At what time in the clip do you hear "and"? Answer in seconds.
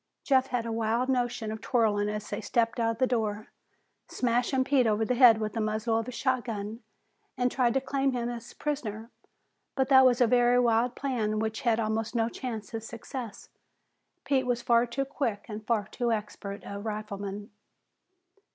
7.37-7.51, 15.47-15.63